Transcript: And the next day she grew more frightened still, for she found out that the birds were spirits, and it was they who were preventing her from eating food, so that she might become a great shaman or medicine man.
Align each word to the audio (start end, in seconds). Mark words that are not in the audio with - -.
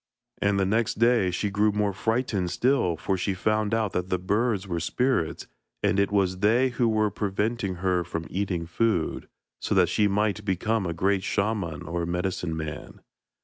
And 0.41 0.59
the 0.59 0.65
next 0.65 0.97
day 0.97 1.29
she 1.29 1.51
grew 1.51 1.71
more 1.71 1.93
frightened 1.93 2.49
still, 2.49 2.97
for 2.97 3.17
she 3.17 3.35
found 3.35 3.71
out 3.71 3.93
that 3.93 4.09
the 4.09 4.17
birds 4.17 4.67
were 4.67 4.79
spirits, 4.79 5.45
and 5.83 5.99
it 5.99 6.11
was 6.11 6.39
they 6.39 6.69
who 6.69 6.87
were 6.89 7.11
preventing 7.11 7.75
her 7.75 8.03
from 8.03 8.25
eating 8.31 8.65
food, 8.65 9.27
so 9.59 9.75
that 9.75 9.89
she 9.89 10.07
might 10.07 10.43
become 10.43 10.87
a 10.87 10.93
great 10.95 11.21
shaman 11.21 11.83
or 11.83 12.07
medicine 12.07 12.57
man. 12.57 13.01